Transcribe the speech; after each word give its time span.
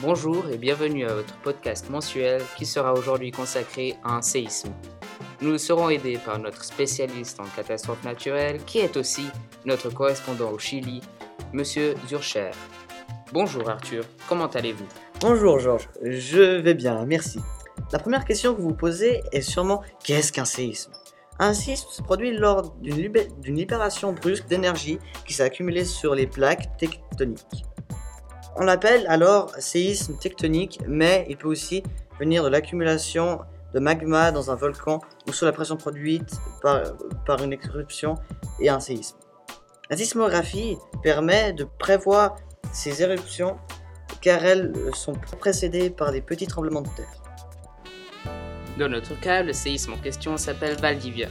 Bonjour 0.00 0.48
et 0.48 0.58
bienvenue 0.58 1.04
à 1.06 1.12
votre 1.12 1.36
podcast 1.38 1.90
mensuel 1.90 2.40
qui 2.56 2.66
sera 2.66 2.92
aujourd'hui 2.92 3.32
consacré 3.32 3.96
à 4.04 4.14
un 4.14 4.22
séisme. 4.22 4.72
Nous 5.40 5.58
serons 5.58 5.90
aidés 5.90 6.20
par 6.24 6.38
notre 6.38 6.62
spécialiste 6.62 7.40
en 7.40 7.46
catastrophes 7.56 8.04
naturelles 8.04 8.60
qui 8.64 8.78
est 8.78 8.96
aussi 8.96 9.26
notre 9.64 9.90
correspondant 9.90 10.52
au 10.52 10.58
Chili, 10.60 11.00
Monsieur 11.52 11.96
Zurcher. 12.06 12.52
Bonjour 13.32 13.68
Arthur, 13.68 14.04
comment 14.28 14.46
allez-vous? 14.46 14.86
Bonjour 15.20 15.58
Georges, 15.58 15.88
je 16.00 16.60
vais 16.60 16.74
bien, 16.74 17.04
merci. 17.04 17.40
La 17.92 17.98
première 17.98 18.24
question 18.24 18.54
que 18.54 18.60
vous 18.60 18.68
vous 18.68 18.76
posez 18.76 19.22
est 19.32 19.42
sûrement 19.42 19.82
qu'est-ce 20.04 20.30
qu'un 20.30 20.44
séisme? 20.44 20.92
Un 21.40 21.54
séisme 21.54 21.88
se 21.90 22.02
produit 22.02 22.36
lors 22.36 22.70
d'une 22.76 23.12
libération 23.44 24.12
brusque 24.12 24.46
d'énergie 24.46 25.00
qui 25.26 25.34
s'est 25.34 25.42
accumulée 25.42 25.84
sur 25.84 26.14
les 26.14 26.28
plaques 26.28 26.76
tectoniques. 26.76 27.64
On 28.60 28.64
l'appelle 28.64 29.06
alors 29.06 29.54
séisme 29.60 30.18
tectonique, 30.18 30.80
mais 30.88 31.24
il 31.28 31.36
peut 31.36 31.46
aussi 31.46 31.84
venir 32.18 32.42
de 32.42 32.48
l'accumulation 32.48 33.38
de 33.72 33.78
magma 33.78 34.32
dans 34.32 34.50
un 34.50 34.56
volcan 34.56 34.98
ou 35.28 35.32
sous 35.32 35.44
la 35.44 35.52
pression 35.52 35.76
produite 35.76 36.32
par, 36.60 37.40
une 37.44 37.52
éruption 37.52 38.16
et 38.58 38.68
un 38.68 38.80
séisme. 38.80 39.16
La 39.90 39.96
sismographie 39.96 40.76
permet 41.04 41.52
de 41.52 41.68
prévoir 41.78 42.34
ces 42.72 43.00
éruptions 43.00 43.58
car 44.20 44.44
elles 44.44 44.72
sont 44.92 45.12
précédées 45.38 45.90
par 45.90 46.10
des 46.10 46.20
petits 46.20 46.48
tremblements 46.48 46.82
de 46.82 46.88
terre. 46.96 47.22
Dans 48.76 48.88
notre 48.88 49.18
cas, 49.20 49.44
le 49.44 49.52
séisme 49.52 49.92
en 49.92 49.98
question 49.98 50.36
s'appelle 50.36 50.76
Valdivia, 50.80 51.28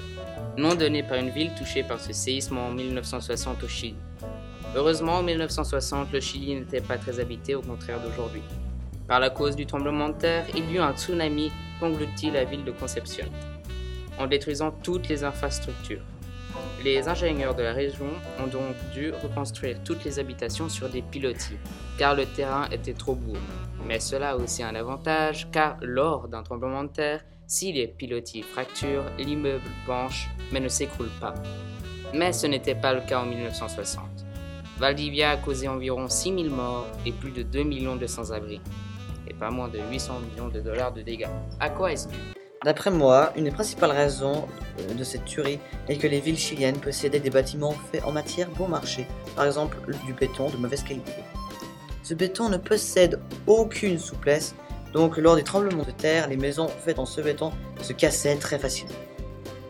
nom 0.56 0.76
donné 0.76 1.04
par 1.04 1.18
une 1.18 1.30
ville 1.30 1.54
touchée 1.56 1.84
par 1.84 2.00
ce 2.00 2.14
séisme 2.14 2.58
en 2.58 2.72
1960 2.72 3.64
au 3.64 3.68
Chili. 3.68 3.98
Heureusement, 4.78 5.14
en 5.14 5.24
1960, 5.24 6.12
le 6.14 6.20
Chili 6.20 6.54
n'était 6.54 6.82
pas 6.82 7.00
très 7.00 7.20
habité, 7.20 7.56
au 7.56 7.62
contraire 7.62 8.00
d'aujourd'hui. 8.00 8.44
Par 9.08 9.20
la 9.20 9.32
cause 9.32 9.56
du 9.56 9.66
tremblement 9.66 10.10
de 10.10 10.14
terre, 10.14 10.46
il 10.56 10.70
y 10.70 10.76
eut 10.76 10.80
un 10.80 10.94
tsunami 10.94 11.50
qui 11.50 11.84
engloutit 11.84 12.30
la 12.30 12.44
ville 12.44 12.64
de 12.64 12.70
Concepción, 12.70 13.26
en 14.20 14.28
détruisant 14.28 14.70
toutes 14.84 15.10
les 15.10 15.24
infrastructures. 15.24 16.04
Les 16.84 17.08
ingénieurs 17.08 17.56
de 17.56 17.64
la 17.64 17.74
région 17.74 18.12
ont 18.40 18.46
donc 18.46 18.76
dû 18.94 19.12
reconstruire 19.24 19.82
toutes 19.84 20.04
les 20.04 20.20
habitations 20.20 20.70
sur 20.70 20.90
des 20.90 21.02
pilotis, 21.02 21.58
car 21.98 22.14
le 22.14 22.28
terrain 22.28 22.68
était 22.72 22.94
trop 22.94 23.16
bourg. 23.16 23.36
Mais 23.88 24.00
cela 24.00 24.32
a 24.32 24.36
aussi 24.36 24.62
un 24.62 24.76
avantage, 24.76 25.48
car 25.52 25.78
lors 25.82 26.28
d'un 26.28 26.44
tremblement 26.44 26.84
de 26.84 26.90
terre, 26.90 27.26
si 27.48 27.74
les 27.74 27.88
pilotis 27.88 28.44
fracturent, 28.44 29.10
l'immeuble 29.18 29.72
penche 29.88 30.30
mais 30.52 30.60
ne 30.60 30.68
s'écroule 30.68 31.10
pas. 31.20 31.34
Mais 32.14 32.32
ce 32.32 32.46
n'était 32.46 32.76
pas 32.76 32.94
le 32.94 33.02
cas 33.02 33.22
en 33.22 33.26
1960. 33.26 34.17
Valdivia 34.80 35.32
a 35.32 35.38
causé 35.38 35.68
environ 35.68 36.08
6000 36.08 36.52
morts 36.52 36.86
et 37.04 37.12
plus 37.12 37.32
de 37.32 37.42
2 37.42 37.64
millions 37.64 37.96
de 37.96 38.06
sans-abri, 38.06 38.62
et 39.28 39.34
pas 39.34 39.50
moins 39.50 39.70
de 39.70 39.80
800 39.80 40.20
millions 40.20 40.50
de 40.50 40.60
dollars 40.60 40.94
de 40.94 41.02
dégâts. 41.02 41.30
À 41.60 41.72
quoi 41.72 41.92
est-ce 41.92 42.08
dû? 42.08 42.18
D'après 42.64 42.92
moi, 42.92 43.32
une 43.36 43.46
des 43.46 43.52
principales 43.52 43.92
raisons 43.92 44.48
euh, 44.80 44.94
de 44.94 45.04
cette 45.04 45.26
tuerie 45.26 45.60
est 45.88 45.98
que 45.98 46.06
les 46.06 46.20
villes 46.20 46.38
chiliennes 46.38 46.78
possédaient 46.78 47.20
des 47.20 47.32
bâtiments 47.32 47.74
faits 47.92 48.04
en 48.04 48.12
matière 48.12 48.50
bon 48.52 48.68
marché, 48.68 49.08
par 49.36 49.46
exemple 49.46 49.78
du 50.06 50.14
béton 50.14 50.50
de 50.52 50.58
mauvaise 50.58 50.84
qualité. 50.84 51.12
Ce 52.04 52.14
béton 52.14 52.50
ne 52.50 52.58
possède 52.58 53.20
aucune 53.48 53.98
souplesse, 53.98 54.54
donc 54.94 55.18
lors 55.18 55.36
des 55.36 55.44
tremblements 55.44 55.86
de 55.86 55.92
terre, 55.92 56.28
les 56.28 56.38
maisons 56.38 56.68
faites 56.68 57.00
en 57.00 57.06
ce 57.08 57.22
béton 57.22 57.52
se 57.82 57.94
cassaient 57.94 58.36
très 58.36 58.60
facilement. 58.60 58.94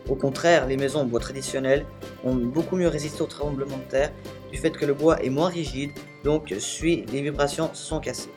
Au 0.08 0.14
contraire, 0.14 0.66
les 0.66 0.76
maisons 0.76 1.00
en 1.00 1.04
bois 1.04 1.20
traditionnelles 1.20 1.84
ont 2.24 2.34
beaucoup 2.34 2.76
mieux 2.76 2.88
résisté 2.88 3.22
aux 3.22 3.26
tremblements 3.26 3.76
de 3.76 3.90
terre 3.90 4.12
du 4.50 4.58
fait 4.58 4.70
que 4.70 4.86
le 4.86 4.94
bois 4.94 5.22
est 5.22 5.30
moins 5.30 5.48
rigide, 5.48 5.90
donc 6.24 6.54
suit 6.58 7.04
les 7.12 7.22
vibrations 7.22 7.70
sont 7.74 8.00
cassées. 8.00 8.30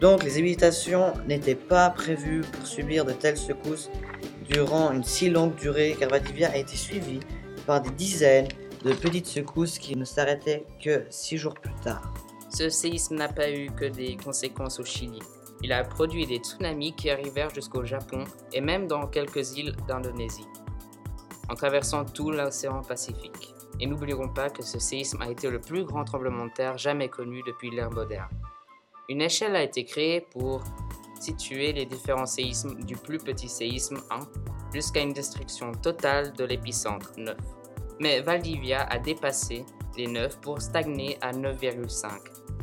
Donc 0.00 0.24
les 0.24 0.38
habitations 0.38 1.12
n'étaient 1.28 1.54
pas 1.54 1.90
prévues 1.90 2.40
pour 2.40 2.66
subir 2.66 3.04
de 3.04 3.12
telles 3.12 3.36
secousses 3.36 3.90
durant 4.48 4.90
une 4.92 5.04
si 5.04 5.30
longue 5.30 5.54
durée 5.54 5.96
car 5.98 6.08
Valdivia 6.08 6.50
a 6.50 6.56
été 6.56 6.76
suivie 6.76 7.20
par 7.66 7.80
des 7.80 7.90
dizaines 7.90 8.48
de 8.84 8.92
petites 8.92 9.26
secousses 9.26 9.78
qui 9.78 9.94
ne 9.94 10.04
s'arrêtaient 10.04 10.64
que 10.82 11.04
six 11.10 11.36
jours 11.36 11.54
plus 11.54 11.74
tard. 11.84 12.12
Ce 12.48 12.68
séisme 12.68 13.16
n'a 13.16 13.28
pas 13.28 13.50
eu 13.50 13.70
que 13.70 13.84
des 13.84 14.16
conséquences 14.16 14.80
au 14.80 14.84
Chili. 14.84 15.20
Il 15.62 15.72
a 15.72 15.84
produit 15.84 16.26
des 16.26 16.36
tsunamis 16.36 16.94
qui 16.94 17.10
arrivèrent 17.10 17.54
jusqu'au 17.54 17.84
Japon 17.84 18.24
et 18.52 18.60
même 18.60 18.86
dans 18.86 19.06
quelques 19.06 19.56
îles 19.56 19.76
d'Indonésie, 19.86 20.46
en 21.48 21.54
traversant 21.54 22.04
tout 22.04 22.30
l'océan 22.30 22.82
Pacifique. 22.82 23.54
Et 23.78 23.86
n'oublierons 23.86 24.28
pas 24.28 24.50
que 24.50 24.62
ce 24.62 24.78
séisme 24.78 25.22
a 25.22 25.30
été 25.30 25.48
le 25.48 25.60
plus 25.60 25.84
grand 25.84 26.04
tremblement 26.04 26.46
de 26.46 26.52
terre 26.52 26.76
jamais 26.76 27.08
connu 27.08 27.42
depuis 27.46 27.70
l'ère 27.70 27.90
moderne. 27.90 28.28
Une 29.08 29.22
échelle 29.22 29.56
a 29.56 29.62
été 29.62 29.84
créée 29.84 30.20
pour 30.20 30.62
situer 31.20 31.72
les 31.72 31.86
différents 31.86 32.26
séismes 32.26 32.82
du 32.84 32.96
plus 32.96 33.18
petit 33.18 33.48
séisme 33.48 33.98
1 34.10 34.20
jusqu'à 34.72 35.00
une 35.00 35.12
destruction 35.12 35.72
totale 35.72 36.32
de 36.32 36.44
l'épicentre 36.44 37.12
9. 37.16 37.36
Mais 38.00 38.20
Valdivia 38.20 38.82
a 38.84 38.98
dépassé 38.98 39.64
les 39.96 40.06
9 40.06 40.40
pour 40.40 40.62
stagner 40.62 41.18
à 41.20 41.32
9,5, 41.32 42.10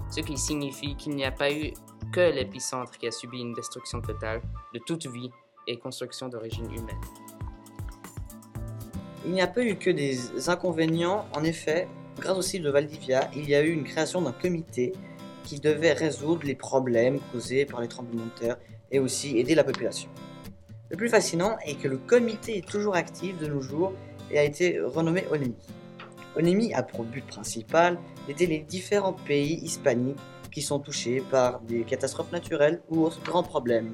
ce 0.10 0.22
qui 0.22 0.38
signifie 0.38 0.96
qu'il 0.96 1.16
n'y 1.16 1.26
a 1.26 1.32
pas 1.32 1.52
eu 1.52 1.74
que 2.12 2.34
l'épicentre 2.34 2.98
qui 2.98 3.08
a 3.08 3.12
subi 3.12 3.40
une 3.40 3.54
destruction 3.54 4.02
totale 4.02 4.42
de 4.74 4.80
toute 4.80 5.08
vie 5.08 5.30
et 5.68 5.78
construction 5.78 6.30
d'origine 6.30 6.72
humaine. 6.72 7.02
Il 9.26 9.32
n'y 9.32 9.42
a 9.42 9.48
pas 9.48 9.64
eu 9.64 9.76
que 9.76 9.90
des 9.90 10.50
inconvénients, 10.50 11.26
en 11.36 11.44
effet, 11.44 11.88
grâce 12.20 12.38
au 12.38 12.42
site 12.42 12.64
de 12.64 12.70
Valdivia, 12.70 13.30
il 13.36 13.50
y 13.50 13.56
a 13.56 13.62
eu 13.62 13.72
une 13.72 13.84
création 13.84 14.22
d'un 14.22 14.32
comité 14.32 14.94
qui 15.44 15.60
devait 15.60 15.94
résoudre 15.94 16.46
les 16.46 16.56
problèmes 16.56 17.20
causés 17.32 17.66
par 17.66 17.82
les 17.82 17.88
tremblements 17.88 18.26
de 18.26 18.40
terre 18.40 18.58
et 18.92 19.00
aussi 19.00 19.38
aider 19.38 19.56
la 19.56 19.64
population. 19.64 20.10
Le 20.90 20.96
plus 20.96 21.10
fascinant 21.10 21.58
est 21.66 21.76
que 21.76 21.88
le 21.88 21.98
comité 21.98 22.58
est 22.58 22.68
toujours 22.68 22.96
actif 22.96 23.38
de 23.38 23.48
nos 23.48 23.62
jours 23.62 23.94
et 24.32 24.40
a 24.40 24.44
été 24.44 24.80
renommé 24.80 25.26
ONEMI. 25.32 25.56
ONEMI 26.38 26.74
a 26.74 26.84
pour 26.84 27.04
but 27.04 27.26
principal 27.26 27.98
d'aider 28.28 28.46
les 28.46 28.60
différents 28.60 29.14
pays 29.14 29.56
hispaniques 29.56 30.18
qui 30.58 30.64
sont 30.64 30.80
touchés 30.80 31.22
par 31.22 31.60
des 31.60 31.84
catastrophes 31.84 32.32
naturelles 32.32 32.82
ou 32.90 33.04
autres 33.04 33.22
grands 33.22 33.44
problèmes. 33.44 33.94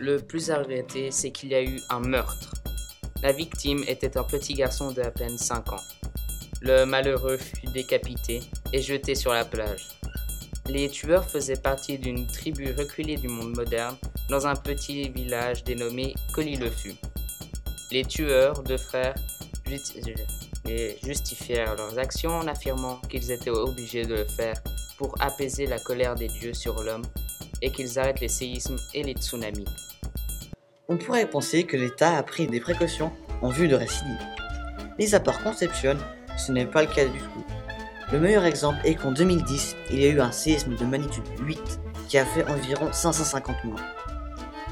Le 0.00 0.18
plus 0.18 0.50
regretté, 0.50 1.12
c'est 1.12 1.30
qu'il 1.30 1.50
y 1.50 1.54
a 1.54 1.62
eu 1.62 1.80
un 1.88 2.00
meurtre. 2.00 2.56
La 3.22 3.30
victime 3.30 3.84
était 3.86 4.18
un 4.18 4.24
petit 4.24 4.54
garçon 4.54 4.90
de 4.90 5.00
à 5.02 5.12
peine 5.12 5.38
5 5.38 5.72
ans. 5.72 5.84
Le 6.60 6.84
malheureux 6.84 7.36
fut 7.36 7.68
décapité 7.68 8.40
et 8.72 8.82
jeté 8.82 9.14
sur 9.14 9.32
la 9.32 9.44
plage. 9.44 9.90
Les 10.68 10.88
tueurs 10.88 11.30
faisaient 11.30 11.54
partie 11.54 11.96
d'une 11.96 12.26
tribu 12.26 12.72
reculée 12.76 13.16
du 13.16 13.28
monde 13.28 13.54
moderne 13.54 13.96
dans 14.30 14.48
un 14.48 14.56
petit 14.56 15.10
village 15.10 15.62
dénommé 15.62 16.12
Coli-le-Fut. 16.32 16.96
Les 17.92 18.04
tueurs, 18.04 18.64
deux 18.64 18.78
frères, 18.78 19.14
justifièrent 21.04 21.76
leurs 21.76 22.00
actions 22.00 22.36
en 22.36 22.48
affirmant 22.48 23.00
qu'ils 23.08 23.30
étaient 23.30 23.50
obligés 23.50 24.04
de 24.04 24.14
le 24.14 24.24
faire 24.24 24.60
pour 25.00 25.14
apaiser 25.18 25.64
la 25.64 25.78
colère 25.78 26.14
des 26.14 26.28
dieux 26.28 26.52
sur 26.52 26.82
l'homme 26.82 27.06
et 27.62 27.70
qu'ils 27.70 27.98
arrêtent 27.98 28.20
les 28.20 28.28
séismes 28.28 28.76
et 28.92 29.02
les 29.02 29.14
tsunamis. 29.14 29.64
On 30.88 30.98
pourrait 30.98 31.30
penser 31.30 31.64
que 31.64 31.78
l'État 31.78 32.18
a 32.18 32.22
pris 32.22 32.46
des 32.46 32.60
précautions 32.60 33.10
en 33.40 33.48
vue 33.48 33.66
de 33.66 33.76
récidive. 33.76 34.20
Mais 34.98 35.14
à 35.14 35.20
part 35.20 35.42
Conception, 35.42 35.96
ce 36.36 36.52
n'est 36.52 36.66
pas 36.66 36.82
le 36.82 36.88
cas 36.88 37.06
du 37.06 37.18
tout. 37.18 37.44
Le 38.12 38.20
meilleur 38.20 38.44
exemple 38.44 38.76
est 38.84 38.94
qu'en 38.94 39.10
2010, 39.10 39.74
il 39.90 40.02
y 40.02 40.04
a 40.04 40.08
eu 40.08 40.20
un 40.20 40.32
séisme 40.32 40.76
de 40.76 40.84
magnitude 40.84 41.24
8 41.46 41.80
qui 42.06 42.18
a 42.18 42.26
fait 42.26 42.46
environ 42.50 42.92
550 42.92 43.64
morts. 43.64 43.80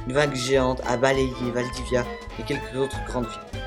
Une 0.06 0.12
vague 0.12 0.34
géante 0.34 0.82
a 0.86 0.98
balayé 0.98 1.32
Valdivia 1.54 2.04
et 2.38 2.42
quelques 2.42 2.76
autres 2.76 3.02
grandes 3.06 3.28
villes. 3.28 3.62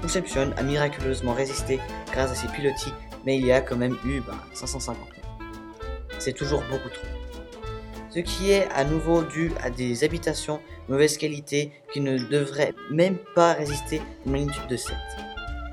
Conception 0.00 0.52
a 0.56 0.62
miraculeusement 0.62 1.32
résisté 1.32 1.80
grâce 2.12 2.30
à 2.30 2.34
ses 2.36 2.46
pilotis, 2.46 2.92
mais 3.26 3.36
il 3.36 3.44
y 3.44 3.50
a 3.50 3.60
quand 3.60 3.76
même 3.76 3.96
eu 4.04 4.22
550 4.54 4.96
ben, 4.96 5.00
morts. 5.00 5.27
C'est 6.18 6.32
toujours 6.32 6.62
beaucoup 6.70 6.88
trop. 6.88 7.06
Ce 8.10 8.20
qui 8.20 8.50
est 8.50 8.68
à 8.74 8.84
nouveau 8.84 9.22
dû 9.22 9.52
à 9.62 9.70
des 9.70 10.02
habitations 10.02 10.60
de 10.88 10.92
mauvaise 10.92 11.18
qualité 11.18 11.70
qui 11.92 12.00
ne 12.00 12.18
devraient 12.18 12.74
même 12.90 13.18
pas 13.34 13.52
résister 13.52 13.98
à 13.98 14.02
une 14.26 14.32
magnitude 14.32 14.66
de 14.68 14.76
7. 14.76 14.94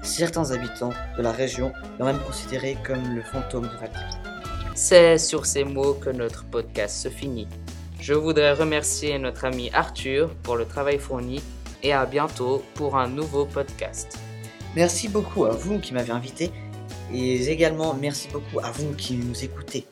Certains 0.03 0.51
habitants 0.51 0.94
de 1.18 1.24
la 1.24 1.31
région 1.31 1.71
l'ont 1.97 2.06
même 2.06 2.19
considéré 2.19 2.77
comme 2.86 3.15
le 3.15 3.24
fantôme 3.24 3.63
de 3.63 3.77
Valdivia. 3.77 4.09
C'est 4.75 5.18
sur 5.18 5.45
ces 5.45 5.63
mots 5.63 5.94
que 5.94 6.09
notre 6.09 6.44
podcast 6.45 7.01
se 7.01 7.09
finit. 7.09 7.48
Je 8.00 8.13
voudrais 8.13 8.53
remercier 8.53 9.18
notre 9.18 9.45
ami 9.45 9.71
Arthur 9.74 10.30
pour 10.44 10.57
le 10.57 10.65
travail 10.65 11.00
fourni 11.00 11.41
et 11.81 11.94
à 11.94 12.06
bientôt 12.06 12.62
pour 12.75 12.98
un 12.98 13.07
nouveau 13.07 13.45
podcast. 13.45 14.19
Merci 14.75 15.07
beaucoup 15.07 15.45
à 15.45 15.51
vous 15.51 15.80
qui 15.80 15.94
m'avez 15.94 16.12
invité 16.12 16.51
et 17.13 17.50
également 17.50 17.94
merci 17.94 18.27
beaucoup 18.31 18.59
à 18.59 18.71
vous 18.71 18.94
qui 18.94 19.15
nous 19.15 19.44
écoutez. 19.44 19.88